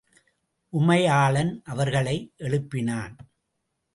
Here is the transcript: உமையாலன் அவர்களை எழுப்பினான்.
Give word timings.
உமையாலன் 0.73 1.61
அவர்களை 1.63 2.31
எழுப்பினான். 2.39 3.15